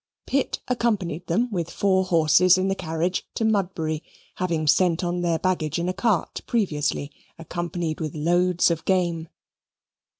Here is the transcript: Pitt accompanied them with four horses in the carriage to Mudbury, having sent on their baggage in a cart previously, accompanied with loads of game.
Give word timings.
Pitt 0.25 0.61
accompanied 0.67 1.27
them 1.27 1.47
with 1.51 1.69
four 1.69 2.05
horses 2.05 2.57
in 2.57 2.69
the 2.69 2.73
carriage 2.75 3.23
to 3.35 3.45
Mudbury, 3.45 4.01
having 4.37 4.65
sent 4.65 5.03
on 5.03 5.21
their 5.21 5.37
baggage 5.37 5.77
in 5.77 5.87
a 5.87 5.93
cart 5.93 6.41
previously, 6.47 7.11
accompanied 7.37 7.99
with 8.01 8.15
loads 8.15 8.71
of 8.71 8.83
game. 8.85 9.29